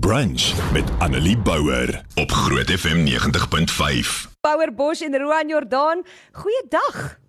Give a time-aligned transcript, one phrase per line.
[0.00, 4.30] Brunch met Annelie Bouwer op Groot FM 90.5.
[4.40, 6.02] Bouwer Bosch en Roan Jordaan.
[6.32, 7.20] Goeiedag.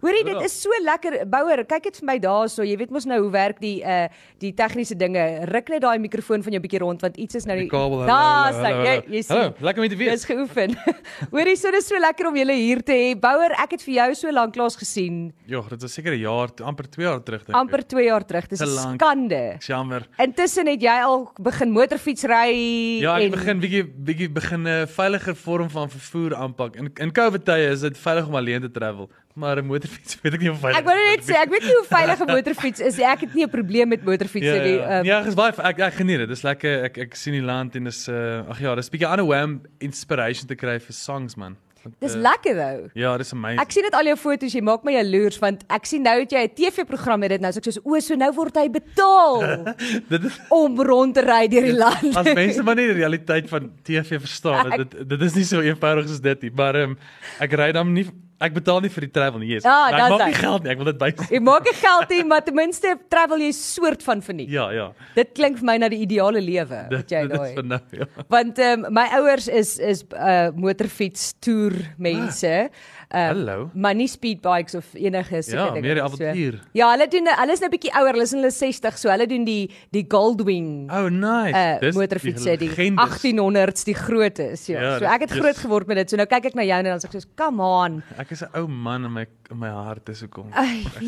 [0.00, 1.26] Hoorie, dit is so lekker.
[1.26, 2.62] Bouer, kyk net vir my daarso.
[2.62, 4.06] Jy weet mos nou hoe werk die uh
[4.38, 5.22] die tegniese dinge.
[5.50, 8.06] Ruk net daai mikrofoon van jou bietjie rond want iets is nou Die kabel, hallo,
[8.06, 9.02] Daar hallo, sê hallo, jy hallo.
[9.16, 9.64] jy Hallo, sien.
[9.66, 10.10] lekker om te weet.
[10.10, 10.76] Dis geoefen.
[11.34, 13.14] Hoorie, so dis so lekker om julle hier te hê.
[13.18, 15.32] Bouer, ek het vir jou so lank laas gesien.
[15.46, 17.56] Ja, dit was seker 'n jaar, amper 2 jaar terug dink ek.
[17.60, 18.48] amper 2 jaar terug.
[18.48, 19.54] Dis 'n skande.
[19.58, 20.06] Ek's jammer.
[20.18, 24.86] Intussen het jy al begin motorfiets ry Ja, ek en begin bietjie bietjie begin 'n
[24.86, 26.76] veiliger vorm van vervoer aanpak.
[26.76, 30.34] In in COVID tye is dit veilig om alleen te travel, maar 'n motorfiets weet
[30.38, 32.80] ek nie of veilig Ek wou net sê, ek weet nie hoe veilig 'n motorfiets
[32.80, 33.06] is nie.
[33.06, 34.74] Ek het nie 'n probleem met motorfietsse Ja, nie.
[34.76, 34.98] ja.
[34.98, 36.28] Ehm, ja, dis baie ek ek geniet dit.
[36.28, 36.84] Dis lekker.
[36.90, 40.46] Ek ek sien die land en dis uh ag ja, dis bietjie ander wham inspiration
[40.46, 41.56] te kry vir songs man.
[42.02, 42.88] Dis eh, lekker though.
[42.98, 43.60] Ja, dis amazing.
[43.62, 46.32] Ek sien dit al jou foto's, jy maak my jaloers want ek sien nou dat
[46.34, 49.64] jy 'n TV-program het dit nou so ek soos o, so nou word hy betaal
[50.12, 52.16] dit is om rond te ry deur die land.
[52.16, 55.60] As mense maar nie die realiteit van TV verstaan, Ek- dit dit is nie so
[55.62, 56.96] eenvoudig soos dit nie, maar um,
[57.40, 58.06] ek ry dan nie
[58.40, 59.50] ek betaal nie vir die travel nie.
[59.54, 59.66] Yes.
[59.66, 60.28] Ja, dis ek maak hy.
[60.30, 61.10] nie geld nie, ek wil dit by.
[61.34, 64.52] Jy maak nie geld nie, maar ten minste travel jy soort van verniet.
[64.54, 64.88] Ja, ja.
[65.16, 67.50] Dit klink vir my na die ideale lewe wat jy daai.
[67.58, 68.08] vir nou, ja.
[68.30, 72.46] Want ehm um, my ouers is is uh motorfiets toer mense.
[72.46, 73.70] Ehm Hallo.
[73.74, 75.80] maar nie speedbikes of enige sulke Ja, dinge.
[75.80, 76.52] meer die avontuur.
[76.52, 79.08] So, ja, hulle doen hulle is nou bietjie ouer, hulle is in hulle 60, so
[79.08, 80.90] hulle doen die die Goldwing.
[80.90, 81.56] Oh, nice.
[81.56, 83.22] uh Dis motorfietsse die legendes.
[83.22, 84.80] 1800s die grootes ja.
[84.82, 86.10] Ja, so ek het groot geword met dit.
[86.10, 88.02] So nou kyk ek na jou en dan sê ek soos come on.
[88.18, 90.52] Ek is 'n ou man in my in my hart is hoekom.
[90.52, 91.00] Ag,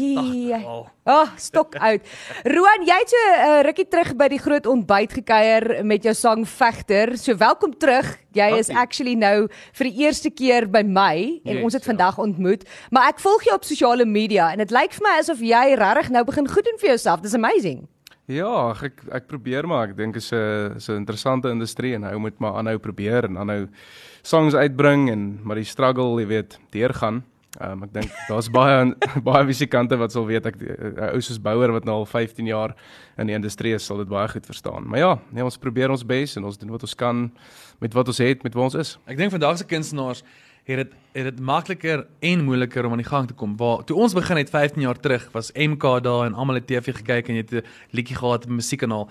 [1.04, 2.02] oh, stok uit.
[2.44, 6.14] Roan, jy het so 'n uh, rukkie terug by die groot ontbyt gekuier met jou
[6.14, 7.16] sang Vegter.
[7.18, 8.16] So welkom terug.
[8.32, 8.76] Jy is Dankie.
[8.82, 11.89] actually nou vir die eerste keer by my en Yes, ons het ja.
[11.91, 12.66] Vandag ontmoet.
[12.91, 16.12] Maar ek volg jou op sosiale media en dit lyk vir my asof jy regtig
[16.14, 17.24] nou begin goed doen vir jouself.
[17.24, 17.88] Dis amazing.
[18.30, 22.19] Ja, ek ek probeer maar ek dink is 'n is 'n interessante industrie en hou
[22.19, 23.69] moet maar aanhou probeer en aanhou
[24.22, 27.24] songs uitbring en maar die struggle, jy weet, deurgaan.
[27.58, 28.94] Um, ek dink daar's baie
[29.26, 32.76] baie musikante wat sal weet ek 'n ou soos Bouwer wat nou al 15 jaar
[33.19, 34.87] in die industrie is, sal dit baie goed verstaan.
[34.87, 37.32] Maar ja, nee, ons probeer ons bes en ons doen wat ons kan
[37.81, 38.98] met wat ons het, met waar ons is.
[39.06, 40.22] Ek dink vandag se kunstenaars
[40.65, 43.56] het dit het dit makliker en moeiliker om aan die gang te kom.
[43.56, 46.94] Waar toe ons begin het 15 jaar terug, was MK daar en almal het TV
[46.94, 49.10] gekyk en jy het 'n liedjie gehad op 'n musiekkanaal.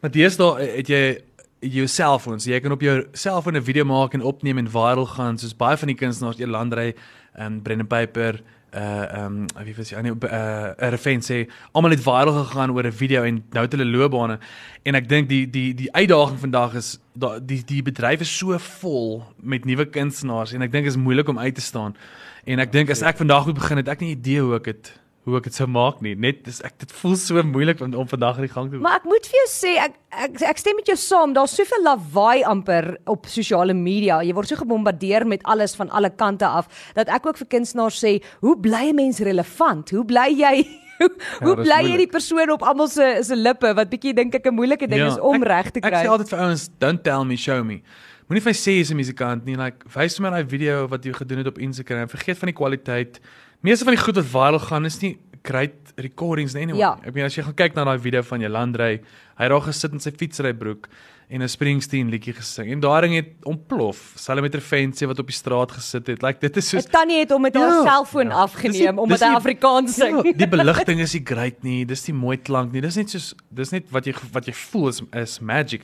[0.00, 1.22] Maar deesdae het jy
[1.60, 5.06] jou selfoon, so jy kan op jou selfoon 'n video maak en opneem en viral
[5.06, 6.94] gaan soos baie van die kunstenaars, Elandrey
[7.32, 8.42] en Brendan Piper
[8.76, 10.00] uh ehm um, wie was jy?
[10.04, 13.84] Nee, uh Refén sê almal het viral gegaan oor 'n video en nou het hulle
[13.84, 14.38] loopbane
[14.82, 18.58] en ek dink die die die uitdaging vandag is da, die die bedryf is so
[18.58, 21.96] vol met nuwe kunstenaars en ek dink dit is moeilik om uit te staan.
[22.44, 24.92] En ek dink as ek vandag moet begin het ek nie idee hoe ek dit
[25.26, 26.14] hoe ek dit sou maak nie.
[26.14, 29.00] Net dis ek dit voel so moeilik om, om vandag aan die gang te Maar
[29.00, 31.34] ek moet vir jou sê ek ek, ek stem met jou saam.
[31.34, 34.22] Daar's soveel lawaai amper op sosiale media.
[34.22, 37.98] Jy word so gebombardeer met alles van alle kante af dat ek ook vir kunstenaars
[38.04, 39.90] sê, hoe bly 'n mens relevant?
[39.90, 40.56] Hoe bly jy
[41.00, 41.10] Hoe,
[41.42, 44.46] hoe dis bly jy die persoon op almal se se lippe wat bietjie dink ek
[44.46, 46.04] 'n moeilike ding is om ek- reg te Ek kry?
[46.04, 47.82] sê altyd vir ouens, don't tell me, show me.
[48.30, 51.12] Moenie vir my sê jy's 'n musikant nie, like wys my daai video wat jy
[51.12, 52.08] gedoen het op Instagram.
[52.08, 53.20] Vergeet van die kwaliteit.
[53.66, 55.16] Meeste van die goed wat viral gaan is nie
[55.46, 56.80] great recordings nie anyway.
[56.84, 56.92] Ja.
[57.02, 58.96] Ek bedoel as jy gaan kyk na daai video van Jolandrey,
[59.38, 60.88] hy het daar gesit in sy fietsrybroek
[61.30, 64.14] en 'n Springsteen liedjie gesing en daai ding het ontplof.
[64.26, 66.22] Hulle met 'n fancy wat op die straat gesit het.
[66.22, 67.82] Like dit is soos Dit tannie het hom met haar Ja.
[67.84, 68.42] selfoon Ja.
[68.46, 70.24] afgeneem omdat dis hy nie- Afrikaans sing.
[70.24, 71.84] Ja, die beligting is nie great nie.
[71.84, 72.80] Dis nie mooi klank nie.
[72.80, 75.82] Dis net soos dis net wat jy wat jy voel is is magic.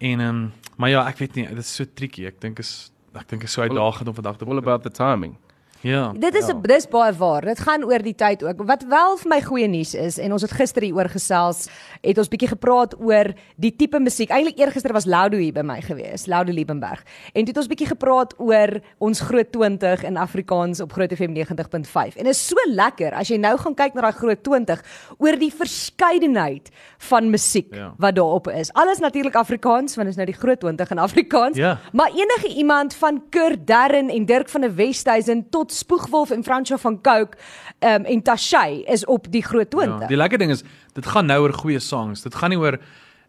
[0.00, 2.26] En ehm um, maar ja, ek weet nie, dit is so tricky.
[2.26, 5.36] Ek dink is ek dink is so uitdagend om vandag te All about the timing.
[5.82, 6.12] Ja.
[6.16, 6.52] Dit is Ja.
[6.62, 7.40] dis baie waar.
[7.40, 8.62] Dit gaan oor die tyd ook.
[8.66, 11.68] Wat wel vir my goeie nuus is en ons het gister hieroor gesels,
[12.02, 14.30] het ons bietjie gepraat oor die tipe musiek.
[14.30, 17.02] Eintlik eergister was Laudo hier by my gewees, Laudo Liebenberg.
[17.32, 21.32] En toe het ons bietjie gepraat oor ons Groot 20 in Afrikaans op Groot FM
[21.32, 22.16] 90.5.
[22.16, 24.82] En is so lekker as jy nou gaan kyk na daai Groot 20
[25.18, 27.94] oor die verskeidenheid van musiek Ja.
[27.98, 28.72] wat daarop is.
[28.72, 31.56] Alles natuurlik Afrikaans want dit is nou die Groot 20 in Afrikaans.
[31.56, 31.78] Ja.
[31.92, 36.76] Maar enige iemand van Kurt Darren en Dirk van der Westhuizen tot Spoegwolf en Fransjo
[36.76, 37.36] van Cooke
[37.80, 40.00] um, en Tashay is op die Groot 20.
[40.00, 40.62] Ja, die lekker ding is
[40.94, 42.22] dit gaan nou oor goeie songs.
[42.22, 42.78] Dit gaan nie oor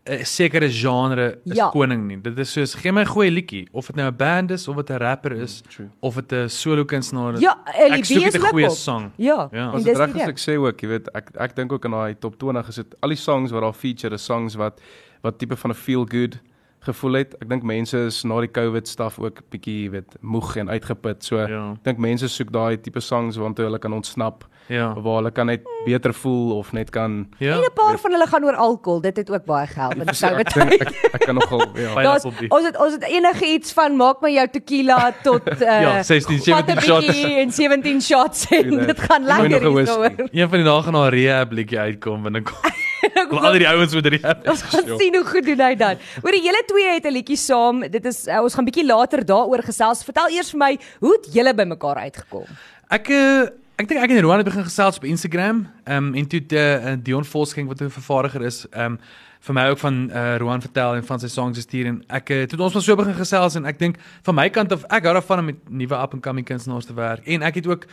[0.10, 1.70] 'n sekere genre is Ja.
[1.70, 2.18] koning nie.
[2.22, 4.76] Dit is soos gee my 'n goeie liedjie of dit nou 'n band is of
[4.76, 5.90] dit 'n rapper is true.
[6.02, 7.40] of dit 'n solo kunstenaar is.
[7.42, 8.72] Ja, ek soek 'n goeie op.
[8.76, 9.12] song.
[9.18, 9.70] Ja, Ja.
[9.70, 11.86] en As dis dit reg is ek sê ook, jy weet, ek ek dink ook
[11.86, 14.82] in daai top 20 is dit al die songs wat daar feature, is songs wat
[15.22, 16.40] wat tipe van 'n feel good
[16.82, 17.36] gevoel het.
[17.42, 21.24] Ek dink mense is na die COVID staf ook bietjie weet moeg en uitgeput.
[21.24, 21.72] So Ja.
[21.74, 24.94] ek dink mense soek daai tipe songs waartoe hulle kan ontsnap Ja.
[24.94, 27.54] waar hulle kan net beter voel of net kan Ja.
[27.58, 29.02] En 'n paar van hulle gaan oor alkohol.
[29.02, 30.54] Dit het ook baie gehelp in die ek, COVID.
[30.54, 31.94] dink ek, ek kan nogal ja.
[32.02, 36.40] Daar's ons het ons het enigiets van maak maar jou tequila tot uh, Ja, 16,
[36.40, 37.24] 17 vat 'n shots.
[37.24, 40.12] en 17 shots en dit gaan lekker hier daaroor.
[40.32, 42.56] Een van die dae gaan daar 'n rehab liedjie uitkom en dan kom
[43.30, 44.44] kom al die ouens met rehab.
[44.52, 46.02] Ons gaan sien hoe goed doen hy dan.
[46.22, 47.82] Oor die hele twee het 'n liedjie saam.
[47.90, 50.04] Dit is uh, ons gaan bietjie later daaroor gesels.
[50.04, 52.46] Vertel eers vir my, hoe het julle bymekaar uitgekom?
[52.90, 53.50] Ek uh,
[53.82, 55.68] ek dink ek en Roan het begin gesels op Instagram.
[55.86, 59.00] Ehm um, en toe het uh, Dion Volsking wat 'n vervaardiger is, ehm um,
[59.42, 62.44] vir my ook van uh, Roan vertel en van sy songs gestuur en ek uh,
[62.46, 65.08] toe het ons maar so begin gesels en ek dink van my kant af ek
[65.10, 67.88] hou daarvan om met nuwe up and coming kunstenaars te werk en ek het ook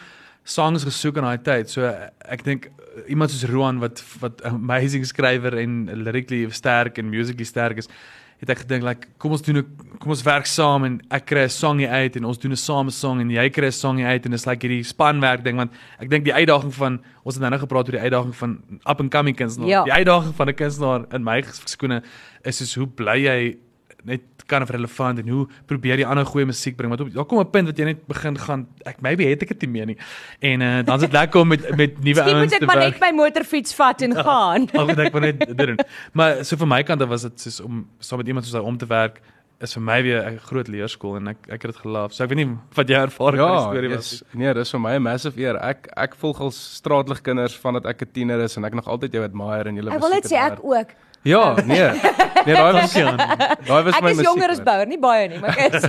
[0.49, 1.73] songs gesoek in daai tyd.
[1.73, 1.89] So
[2.25, 7.47] ek dink uh, iemand soos Roan wat wat amazing skrywer en lyrically sterk en musically
[7.49, 7.91] sterk is,
[8.39, 9.67] het ek gedink like kom ons doen 'n
[9.99, 12.57] kom ons werk saam en ek kry 'n song hier uit en ons doen 'n
[12.57, 15.57] same song en jy kry 'n song hier uit en dis like hierdie spanwerk ding
[15.57, 18.59] want ek dink die uitdaging van ons het nou nou gepraat oor die uitdaging van
[18.87, 19.69] up and coming kunstenaar.
[19.69, 19.85] Ja.
[19.85, 22.03] Die uitdaging van 'n kunstenaar in my skoene
[22.45, 23.59] is soos hoe bly jy
[24.05, 27.25] net kan of relevant en hoe probeer jy ander goeie musiek bring want op daar
[27.25, 29.87] kom 'n punt wat jy net begin gaan ek maybe het ek dit nie meer
[29.87, 29.97] nie
[30.41, 32.77] en uh, dan is dit lekker om met met nuwe ouens moet te ek maar
[32.79, 32.93] werk.
[32.93, 34.69] net my motorfiets vat en gaan.
[34.79, 35.77] Al moet ek maar net dit doen.
[36.13, 38.67] Maar so vir my kant af was dit soos om saam met iemand soos hy
[38.67, 39.21] om te werk
[39.61, 42.13] is vir my weer 'n groot leerskool en ek ek het dit gelief.
[42.13, 44.11] So ek weet nie wat jou ervaring Ja, storie was.
[44.13, 45.57] yes, nee, dis vir my 'n massive eer.
[45.57, 49.25] Ek ek volg al straatligkinders vandat ek 'n tiener is en ek nog altyd jou
[49.25, 50.89] admire en julle Ek wil net sê ek ook.
[51.27, 51.91] Ja, nee.
[52.47, 52.93] Nee, daai was
[53.67, 54.69] daai was Ek my is jonger as musiek.
[54.69, 55.87] Bouer, nie baie nie, maar ek is.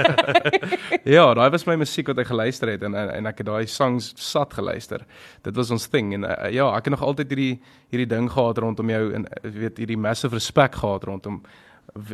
[1.16, 3.70] Ja, daai was my musiek wat ek geluister het en en, en ek het daai
[3.70, 5.06] songs sat geluister.
[5.46, 7.54] Dit was ons ding en uh, ja, ek het nog altyd hierdie
[7.94, 11.42] hierdie ding gehad rondom jou en uh, weet hierdie massive respek gehad rondom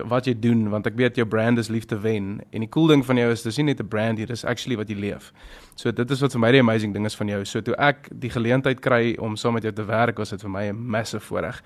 [0.09, 2.87] wat jy doen want ek weet jou brand is lief te wen en die cool
[2.87, 5.31] ding van jou is dis nie net 'n brand hier dis actually wat jy leef.
[5.75, 7.43] So dit is wat vir my die amazing ding is van jou.
[7.45, 10.49] So toe ek die geleentheid kry om saam met jou te werk was dit vir
[10.49, 11.61] my 'n massive voorreg.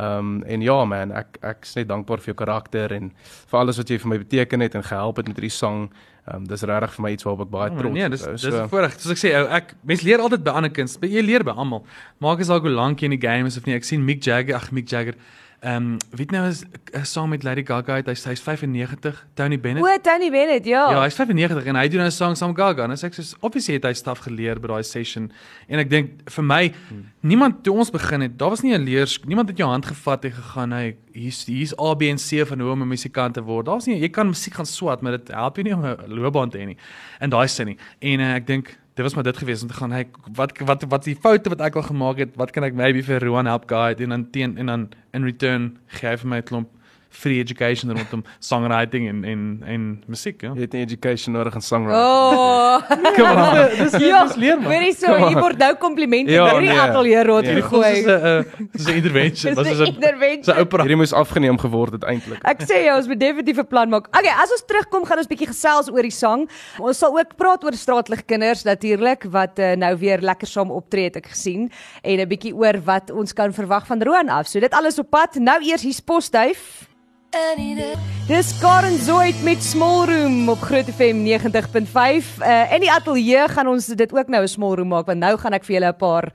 [0.00, 3.12] Um en ja man, ek ek is net dankbaar vir jou karakter en
[3.46, 5.90] vir alles wat jy vir my beteken het en gehelp het met hierdie sang.
[6.32, 8.40] Um dis regtig vir my iets waarop ek baie Oh, trots nee, dis is.
[8.42, 8.92] dis 'n voorreg.
[9.00, 10.98] Soos ek sê, ou, ek mens leer altyd by ander kuns.
[11.00, 11.84] Jy leer by almal.
[12.20, 13.74] Maak as dalk hoe lank jy in die game is of nie.
[13.74, 15.14] Ek sien Mick Jagger, ag Mick Jagger.
[15.62, 18.06] Ehm um, weet nou is 'n song met Lady Gaga uit.
[18.06, 19.86] Hy's hy's 95, Tony Bennett.
[19.86, 20.90] O, Tony Bennett, ja.
[20.90, 22.82] Ja, hy's 95 en hy doen 'n song saam met Gaga.
[22.84, 25.30] En as ek soos obviously het hy staf geleer by daai session.
[25.68, 27.04] En ek dink vir my Hmm.
[27.22, 30.24] niemand toe ons begin het, daar was nie 'n leers niemand het jou hand gevat
[30.24, 33.42] en gegaan, hey, hier's hier's A B en C van hoe om 'n musikant te
[33.42, 33.66] word.
[33.66, 36.50] Daar's nie jy kan musiek gaan swat, maar dit help jou nie om 'n loopbaan
[36.50, 36.76] te hê nie.
[37.20, 37.76] In daai sin nie.
[38.00, 40.84] En uh, ek dink dit was maar dit gewees om te gaan, hey, wat wat
[40.88, 43.64] wat die foute wat ek al gemaak het, wat kan ek maybe vir Roan help
[43.70, 44.04] guide?
[44.04, 46.68] En dan teen en dan in return gee hy vir my 'n klomp
[47.12, 50.52] free education rondom songwriting en en en musiek, ja.
[50.56, 52.02] Jy het nie education nodig in songwriting.
[52.02, 52.80] Oh.
[53.16, 53.68] Kom aan.
[53.82, 54.72] Dis Ja, dis leer man.
[54.72, 55.42] Hoorie so, Come hier on.
[55.42, 56.78] word nou komplimente Ja, oor die nee.
[56.80, 57.44] ateljee rond.
[57.44, 57.92] Dis gegooi.
[58.02, 59.54] 'n uh, dis 'n intervention.
[59.54, 60.42] Dis Dis 'n 'n intervention.
[60.48, 60.82] Dis 'n opera.
[60.82, 62.40] Hierdie moes afgeneem geword het eintlik.
[62.44, 64.06] Ek sê jou, ons moet definitief 'n plan maak.
[64.08, 66.48] Okay, as ons terugkom, gaan ons bietjie gesels oor die sang.
[66.78, 71.16] Ons sal ook praat oor straatligkinders natuurlik wat uh, nou weer lekker saam optree het
[71.16, 71.70] ek gesien
[72.02, 74.46] en 'n bietjie oor wat ons kan verwag van Roan af.
[74.46, 75.34] So dit alles op pad.
[75.34, 76.88] Nou eers hier's Postduif.
[77.32, 82.42] Dis Karen Zoid met Small Room op Groot FM 90.5.
[82.44, 85.38] Uh in die ateljee gaan ons dit ook nou 'n small room maak want nou
[85.38, 86.28] gaan ek vir julle 'n paar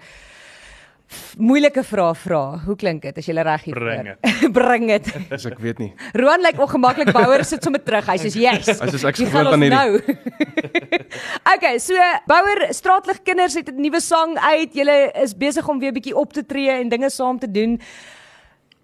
[1.37, 2.59] moeilike vrae vra.
[2.65, 4.17] Hoe klink dit as jy reg hier Bring
[4.59, 5.13] Bring dit.
[5.29, 5.93] Dis ek weet nie.
[6.13, 7.13] Roan lyk ongemaklik.
[7.13, 8.05] Bouer sit sommer terug.
[8.07, 8.67] Hy sê yes.
[8.67, 9.77] Ek's Hier gaan gewoond aan ons hierdie.
[9.77, 10.01] nou.
[11.55, 11.93] okay, so
[12.25, 14.73] Bouer Straatlig Kinders het 'n nuwe sang uit.
[14.73, 17.79] Julle is besig om weer bietjie op te tree en dinge saam te doen.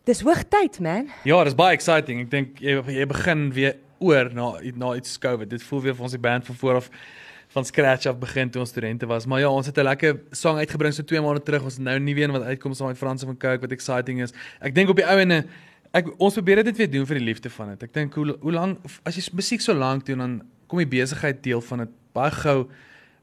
[0.04, 1.06] Dis hoogtyd, man.
[1.24, 2.26] Ja, dis baie exciting.
[2.26, 5.48] Ek dink jy jy begin weer oor na na iets COVID.
[5.48, 6.90] Dit voel weer vir ons die band van voor af
[7.54, 9.30] van scratch af begin toe ons studente was.
[9.30, 11.64] Maar ja, ons het 'n lekker song uitgebring so 2 maande terug.
[11.64, 14.22] Ons het nou 'n nuwe een wat uitkom saam met Franse van Coke wat exciting
[14.22, 14.34] is.
[14.60, 15.46] Ek dink op die ou ende
[15.94, 17.84] ek ons probeer dit weer doen vir die liefde van dit.
[17.84, 21.44] Ek dink hoe hoe lank as jy musiek so lank doen dan kom die besigheid
[21.44, 22.68] deel van dit baie gou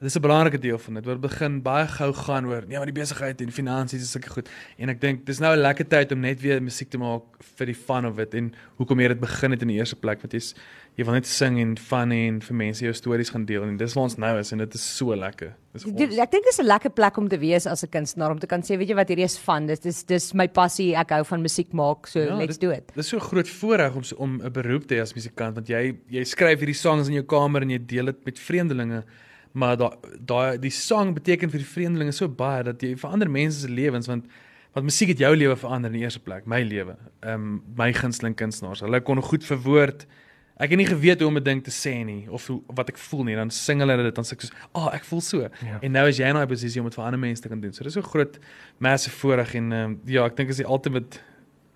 [0.01, 1.05] Dit is 'n belangrike deel van dit.
[1.05, 4.49] Dit begin baie gou gaan oor nee, maar die besigheid en finansies is sulke goed.
[4.79, 7.23] En ek dink dis nou 'n lekker tyd om net weer musiek te maak
[7.57, 10.23] vir die fun of it en hoekom jy dit begin het in die eerste plek
[10.23, 10.55] want jy's
[10.97, 13.95] jy wil net sing en fun en vir mense jou stories gaan deel en dis
[13.95, 15.53] waar ons nou is en dit is so lekker.
[15.75, 16.21] Dis awesome.
[16.23, 18.63] Ek dink dis 'n lekker plek om te wees as 'n kunstenaar om te kan
[18.63, 19.67] sê, weet jy wat, hierdie is van.
[19.67, 20.95] Dis dis dis my passie.
[20.97, 22.91] Ek hou van musiek maak, so Ja, let's dit- do it.
[22.95, 25.95] Dis so groot voorreg om so, om 'n beroep te hê as musikant want jy
[26.11, 29.05] jy skryf hierdie songs in jou kamer en jy deel dit met vreemdelinge.
[29.53, 33.61] Maar daai daai die song beteken vir die vreemdelinge so baie dat jy verander mense
[33.61, 34.31] se lewens want
[34.71, 36.95] Want musiek het jou lewe verander in die eerste plek, my lewe.
[37.27, 38.85] Ehm um, my gunsteling kunstenaars.
[38.87, 40.05] Hulle kon goed verwoord.
[40.61, 42.99] Ek het nie geweet hoe om 'n ding te sê nie of hoe, wat ek
[42.99, 43.35] voel nie.
[43.35, 45.79] Dan sing hulle dit dan sê ek so, "Ag, oh, ek voel so." Ja.
[45.83, 47.73] En nou is jy in daai posisie om dit vir ander mense te kan doen.
[47.73, 48.39] So dis so groot
[48.79, 51.19] massive voorreg en ehm um, ja, ek dink is die ultimate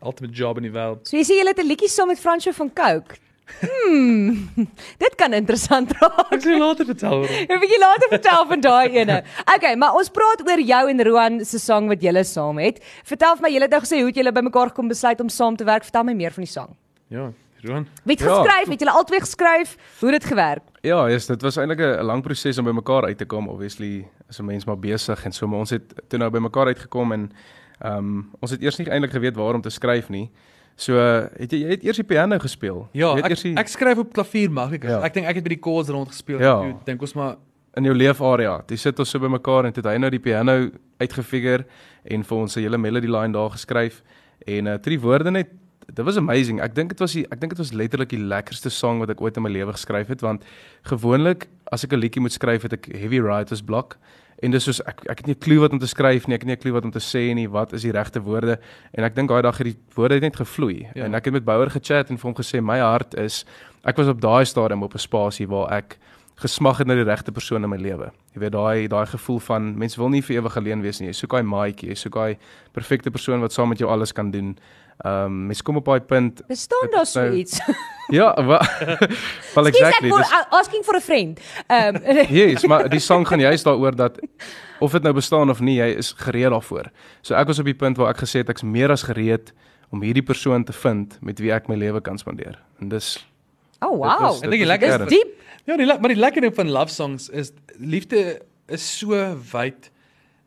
[0.02, 1.08] ultimate job in die wêreld.
[1.08, 3.16] So jy sê jy het 'n liedjie saam met Fransjo van Coke.
[3.60, 4.48] Hmm.
[5.04, 6.32] Dit kan interessant raak.
[6.32, 7.28] Ek sal later vertel oor.
[7.28, 9.18] 'n bietjie later vertel van daai ene.
[9.56, 12.80] Okay, maar ons praat oor jou en Roan se sang wat julle saam het.
[13.04, 15.56] Vertel vir my, julle het nou gesê hoe het julle bymekaar gekom besluit om saam
[15.56, 15.84] te werk?
[15.84, 16.70] Vertel my meer van die sang.
[17.08, 17.30] Ja,
[17.62, 17.86] Roan.
[18.04, 18.34] Wie het Ja.
[18.34, 18.68] geskryf?
[18.68, 19.76] Het julle albei geskryf?
[20.00, 20.62] Hoe het dit gewerk?
[20.82, 23.48] Ja, yes, dit was eintlik 'n lang proses om by mekaar uit te kom.
[23.48, 26.66] Obviously is 'n mens maar besig en so maar ons het toe nou by mekaar
[26.66, 27.32] uitgekom en
[27.80, 30.30] ehm um, ons het eers nie eintlik geweet waar om te skryf nie.
[30.76, 32.88] So het jy, jy het eers die piano gespeel.
[32.98, 34.90] Ja, ek, die, ek skryf op klavier makliker.
[34.96, 35.02] Ja.
[35.06, 36.40] Ek dink ek het by die chords rond gespeel.
[36.42, 36.56] Ja.
[36.60, 37.36] Toe dink ons maar
[37.78, 38.58] in jou leefarea.
[38.70, 40.56] Jy sit ons so by mekaar en toe het hy nou die piano
[41.02, 41.66] uitgefigure
[42.04, 44.02] en vir ons 'n hele melody line daar geskryf
[44.46, 45.50] en uh, die woorde net
[45.86, 46.60] dit was amazing.
[46.60, 49.20] Ek dink dit was die, ek dink dit was letterlik die lekkerste song wat ek
[49.20, 50.44] ooit in my lewe geskryf het want
[50.82, 53.98] gewoonlik as ek 'n liedjie moet skryf het ek heavy writer's block
[54.42, 56.42] en dis soos ek ek het nie 'n klou wat om te skryf nie, ek
[56.42, 58.58] het nie 'n klou wat om te sê nie, wat is die regte woorde
[58.94, 61.04] en ek dink daai dag het die woorde net gevloei Ja.
[61.04, 63.44] en ek het met Bouwer gechat en vir hom gesê my hart is
[63.84, 65.98] ek was op daai stadium op 'n spasie waar ek
[66.42, 68.10] gesmag het na die regte persoon in my lewe.
[68.34, 71.08] Jy weet daai daai gevoel van mense wil nie vir ewig alleen wees nie.
[71.12, 72.36] Jy soek daai maatjie, jy soek daai
[72.74, 74.56] perfekte persoon wat saam met jou alles kan doen.
[75.04, 76.42] Ehm um, mens kom op daai punt.
[76.46, 77.60] Bestaan daar is nou- so iets?
[78.12, 78.58] Ja, wa,
[79.54, 80.10] well exactly.
[80.10, 81.40] Dis Dis, asking for a friend.
[81.66, 81.96] Ehm
[82.40, 84.18] yes, maar die sang gaan juist daaroor dat
[84.80, 86.90] of dit nou bestaan of nie, jy is gereed daarvoor.
[87.22, 89.54] So ek was op die punt waar ek gesê het ek's meer as gereed
[89.90, 92.58] om hierdie persoon te vind met wie ek my lewe kan spandeer.
[92.80, 93.16] En dis
[93.86, 94.20] Oh dit wow.
[94.20, 95.40] was- Ek dit dink die was lekkerste- Dis diep.
[95.66, 99.14] Ja, die maar die lekker ding van love songs is liefde is so
[99.52, 99.90] wyd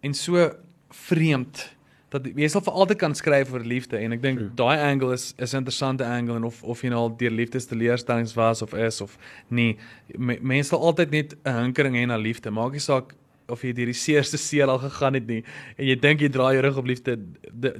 [0.04, 0.52] en so
[0.92, 1.74] vreemd
[2.10, 5.34] dat jy sal vir altyd kan skryf oor liefde en ek dink daai angle is
[5.38, 9.02] is 'n interessante angle en of of jy nou al deur liefdesteleurstellings was of is
[9.02, 9.18] of
[9.50, 9.78] nie.
[10.18, 12.50] Me, mense sal altyd net 'n hinkering hê na liefde.
[12.52, 13.14] Maak nie saak
[13.50, 15.44] of jy deur die seerste seer al gegaan het nie
[15.78, 17.18] en jy dink jy draai jou rug op liefde.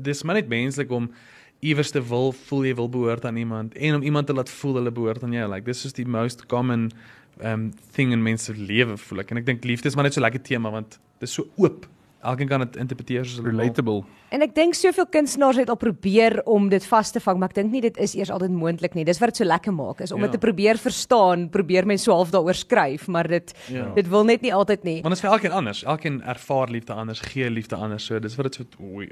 [0.02, 1.10] Dis maar net menslik om
[1.60, 4.76] iewers te wil voel jy wil behoort aan iemand en om iemand te laat voel
[4.80, 5.50] hulle behoort aan jou.
[5.50, 6.92] Like this is die most common
[7.44, 9.32] um thing in mense lewe voel ek.
[9.32, 11.88] En ek dink liefde is maar net so lekker tema want dit is so oop
[12.24, 14.04] elkeen kan dit interpreteer soos hulle wil relatable.
[14.36, 17.56] En ek dink soveel kunstenaars het al probeer om dit vas te vang, maar ek
[17.56, 19.06] dink nie dit is eers altyd moontlik nie.
[19.08, 20.28] Dis wat dit so lekker maak, is om Ja.
[20.28, 23.86] dit te probeer verstaan, probeer mense so half daaroor skryf, maar dit Ja.
[23.96, 25.02] dit wil net nie altyd nie.
[25.02, 25.84] Want dit is vir elkeen anders.
[25.84, 28.06] Elkeen ervaar liefde anders, gee liefde anders.
[28.06, 29.08] So dis wat dit so oei.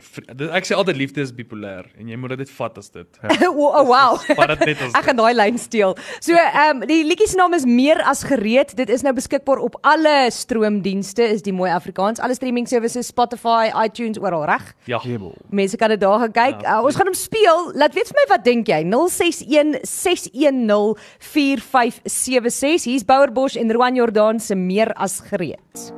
[0.52, 3.20] Ek sê altyd liefde is bipolêr en jy moet dit vat as dit.
[3.48, 4.18] oh, oh wow.
[4.36, 5.96] Vat dit net as Ek gaan daai lyn steel.
[6.20, 8.76] So ehm um, die liedjie se naam is Meer as gereed.
[8.76, 12.20] Dit is nou beskikbaar op alle stroomdienste, is die mooi Afrikaans.
[12.20, 14.74] Alle streaming services, Spotify, iTunes oral reg.
[14.86, 15.02] Ja.
[15.50, 16.62] Mense kan dit daar gaan kyk.
[16.62, 17.72] Ja, uh, ons gaan hom speel.
[17.76, 18.84] Laat weet vir my wat dink jy?
[18.86, 22.86] 061 610 4576.
[22.86, 25.92] Hier's Bouer Bosch en Roan Jordan se Meer as gereed.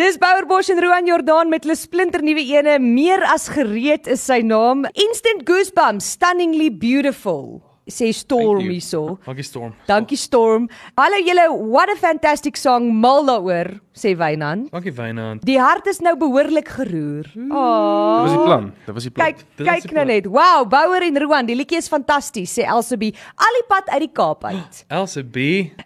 [0.00, 4.22] Dis Bouer Bosch en Roan Jordan met hulle splinter nuwe ene Meer as gereed is
[4.24, 4.86] sy naam.
[4.96, 7.69] Instant goosebumps, stunningly beautiful.
[7.90, 9.18] Sê Storm hierso.
[9.26, 9.72] Dankie Storm.
[9.88, 10.68] Dankie Storm.
[10.96, 14.70] Hallo julle, what a fantastic song mal daaroor, sê Wynand.
[14.70, 15.42] Dankie Wynand.
[15.44, 17.26] Die hart is nou behoorlik geroer.
[17.34, 18.22] Dit Oh.
[18.22, 18.68] was die plan.
[18.86, 19.26] Dit was die plan.
[19.32, 20.06] Kyk, Dit kyk nou plan.
[20.06, 20.26] net.
[20.30, 23.12] Wow, Bouer en Roan, die liedjie is fantasties, sê Elsabie.
[23.36, 24.84] Al die pad uit die Kaap uit.
[25.00, 25.36] Elsa B.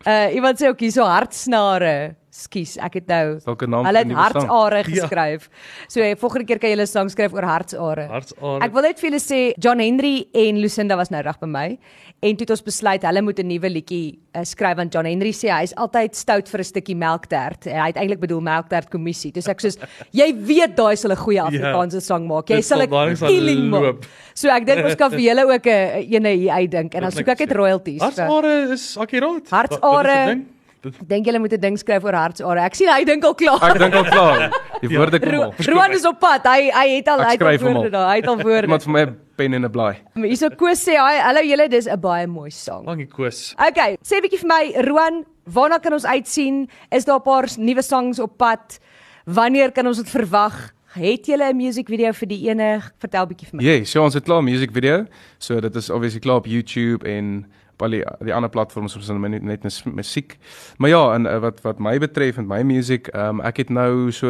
[0.04, 2.16] Uh iemand sê ook hier so hartsnare.
[2.34, 3.38] Skus, ek het nou
[3.86, 5.06] Hulle het hartsare Ja.
[5.06, 5.48] geskryf.
[5.86, 8.08] So eh, volgende keer kan jy 'n sang skryf oor hartsare.
[8.10, 8.60] Hartsare.
[8.64, 11.78] Ek wil net vir julle sê John Henry en Lucinda was nou reg by my
[12.22, 15.30] en toe het ons besluit hulle moet 'n nuwe liedjie uh, skryf want John Henry
[15.30, 17.64] sê hy is altyd stout vir 'n stukkie melktert.
[17.66, 19.30] Hy het eintlik bedoel melktert kommissie.
[19.30, 19.78] Dis ek soos
[20.12, 22.48] jy weet daai sal 'n goeie Afrikaanse sang maak.
[22.50, 23.80] Jy sal 'n killing maak.
[23.82, 24.06] loop.
[24.34, 27.28] So ek dink ons kan vir julle ook 'n ene hier uitdink en dan soek
[27.28, 28.02] ek net royalties.
[28.02, 29.48] Hartsare is akkuraat.
[29.50, 30.44] Hartsare.
[30.86, 32.60] Ek dink julle moet 'n ding skryf oor hartsare.
[32.60, 33.70] Ek sien hy dink al klaar.
[33.70, 34.50] Ek dink al klaar.
[34.80, 34.98] Die Ja.
[34.98, 35.52] woorde kom al.
[35.66, 36.42] Roan is op pad.
[36.44, 37.90] Hy hy het al hy het al woorde al.
[37.90, 38.08] daar.
[38.10, 38.62] Hy het al woorde.
[38.66, 39.96] Iemand vir my pen en 'n blaai.
[40.14, 42.84] Maar Hierso Koos sê hy, hallo julle, dis 'n baie mooi sang.
[42.86, 43.54] Dankie Koos.
[43.58, 46.68] Okay, sê bietjie vir my, Roan, waarna kan ons uitsien?
[46.92, 48.78] Is daar 'n paar nuwe songs op pad?
[49.26, 50.72] Wanneer kan ons dit verwag?
[50.94, 52.80] Het julle 'n musiekvideo vir die ene?
[53.00, 53.62] Vertel bietjie vir my.
[53.64, 55.06] Ja, so ons het klaar 'n music video.
[55.38, 59.08] So dit is obviously klaar op YouTube en op al die die ander platforms ons
[59.08, 60.36] net net mus- musiek.
[60.78, 63.70] Maar ja, en uh, wat wat my betref met my musiek, ehm um, ek het
[63.70, 64.28] nou so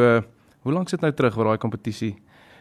[0.64, 2.14] hoe lank sit nou terug waar daai kompetisie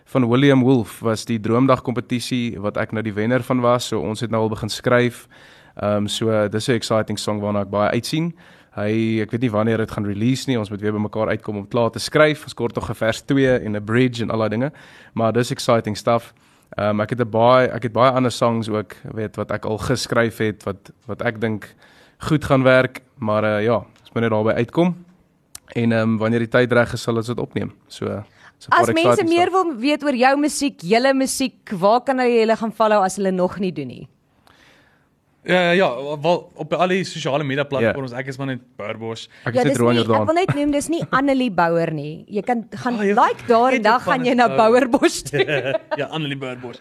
[0.05, 3.87] van William Wolf was die droomdag kompetisie wat ek nou die wenner van was.
[3.87, 5.27] So ons het nou al begin skryf.
[5.79, 8.33] Ehm um, so dis 'n exciting song waarna ek baie uitsien.
[8.75, 10.59] Hy ek weet nie wanneer dit gaan release nie.
[10.59, 12.43] Ons moet weer bymekaar uitkom om klaar te skryf.
[12.43, 14.71] Ons kort nog 'n vers 2 en 'n bridge en al daai dinge.
[15.13, 16.33] Maar dis exciting stuff.
[16.75, 19.65] Ehm um, ek het 'n baie ek het baie ander songs ook, weet wat ek
[19.65, 21.75] al geskryf het wat wat ek dink
[22.17, 24.95] goed gaan werk, maar uh, ja, ons moet net daarby uitkom.
[25.75, 27.71] En ehm um, wanneer die tyd reg is, sal ons dit opneem.
[27.87, 28.23] So
[28.69, 32.71] As mense meer wil weet oor jou musiek, julle musiek, waar kan hulle julle gaan
[32.71, 34.07] follow as hulle nog nie doen nie?
[35.45, 35.87] Ja ja,
[36.21, 39.25] wel op al die sosiale media platforms, ek is maar net Burbush.
[39.43, 42.23] Ek Ja, is Roan nie, ek wil net noem dis nie Annelie Bouwer nie.
[42.31, 44.55] Jy kan gaan Oh, jy- like daar en dan gaan jy na oh.
[44.55, 45.43] Bouwerbos toe.
[45.99, 46.79] ja, Annelie Burbush.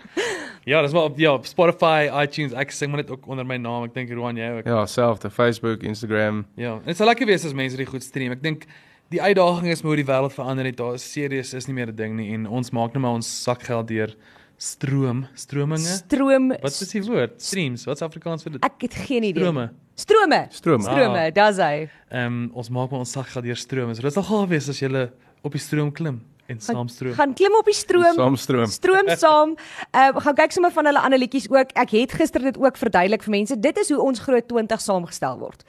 [0.65, 3.57] Ja, dis maar op ja, op Spotify, iTunes, ek sing maar net ook onder my
[3.59, 3.89] naam.
[3.89, 4.67] Ek dink Roan jy ook.
[4.71, 6.45] Ja, selfde Facebook, Instagram.
[6.55, 8.31] Ja, dit sal lekker wees as mense dit goed stream.
[8.33, 8.69] Ek dink
[9.11, 10.77] die uitdaging is hoe die wêreld verander het.
[10.79, 13.27] Daar is serieus is nie meer 'n ding nie en ons maak net maar ons
[13.43, 14.15] sakgeld deur
[14.63, 15.95] stroom, strominge.
[15.99, 16.49] Stroom.
[16.63, 17.39] Wat is die woord?
[17.43, 17.87] Streams.
[17.89, 18.67] Wat's Afrikaans vir dit?
[18.67, 19.43] Ek het geen idee.
[19.43, 19.69] Strome.
[19.99, 20.43] Strome.
[20.55, 20.87] Strome.
[20.87, 21.33] Strome, Ah.
[21.35, 21.89] daar's hy.
[22.11, 23.95] Ehm um, ons maak maar ons sakgeld deur strome.
[23.95, 25.09] So dit sal gaaf wees as jy
[25.43, 27.15] op die stroom klim en saam stroom.
[27.15, 28.15] Gaan klim op die stroom.
[28.15, 28.67] Saamstroom.
[28.67, 29.57] Stroom saam.
[29.91, 31.75] Ehm uh, gaan kyk sommer van hulle ander liedjies ook.
[31.75, 33.59] Ek het gister dit ook verduidelik vir mense.
[33.59, 35.65] Dit is hoe ons groot 20 saamgestel word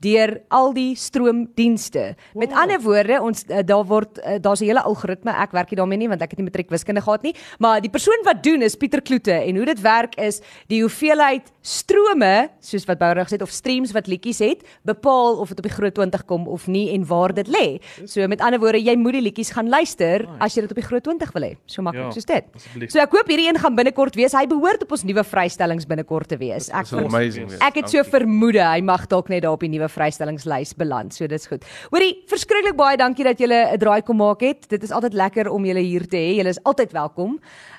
[0.00, 2.14] deur al die stroomdienste.
[2.32, 2.42] Wow.
[2.42, 5.30] Met ander woorde, ons uh, daar word uh, daar's 'n hele algoritme.
[5.30, 7.90] Ek werk nie daarmee nie want ek het nie matriek wiskunde gehad nie, maar die
[7.90, 12.84] persoon wat doen is Pieter Kloete en hoe dit werk is die hoeveelheid strome, soos
[12.86, 16.24] wat gesê het of streams wat liedjies het, bepaal of dit op die groot 20
[16.24, 17.80] kom of nie en waar dit lê.
[18.06, 20.86] So met ander woorde, jy moet die liedjies gaan luister as jy dit op die
[20.86, 21.56] groot 20 wil hê.
[21.66, 22.44] So maklik Ja, soos dit.
[22.54, 22.90] asseblief.
[22.90, 24.32] So ek hoop hierdie een gaan binnekort wees.
[24.32, 26.68] Hy behoort op ons nuwe vrystellings binnekort te wees.
[26.70, 27.50] Ek amazing.
[27.60, 31.14] Ek het so vermoed hy mag dalk net daar op die nuwe vrystellingslys beland.
[31.14, 31.64] So dis goed.
[31.90, 34.68] Hoorie, verskriklik baie dankie dat julle 'n draai kom maak het.
[34.68, 36.36] Dit is altyd lekker om julle hier te hê.
[36.36, 37.38] Julle is altyd welkom.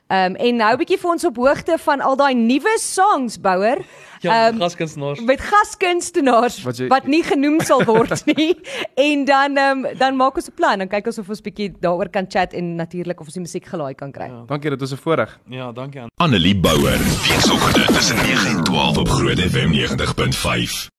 [0.09, 3.37] Ehm um, en nou 'n bietjie vir ons op hoogte van al daai nuwe songs
[3.39, 3.77] bouer.
[4.21, 5.21] Ja, Ehm, gaskunstenaars.
[5.21, 8.55] met gaskunstenaars Wat jy- wat nie genoem sal word nie.
[9.09, 10.77] en dan ehm um, dan maak ons 'n plan.
[10.79, 13.65] Dan kyk ons of ons bietjie daaroor kan chat en natuurlik of ons die musiek
[13.65, 14.25] gelaai kan kry.
[14.25, 14.43] Ja.
[14.47, 15.39] Dankie, dit was 'n voorreg.
[15.49, 16.07] Ja, dankie aan.
[16.17, 16.97] Annelie Bouwer.
[16.97, 20.87] Weekoggend tussen 9 en 12 op Groot FM 90.5.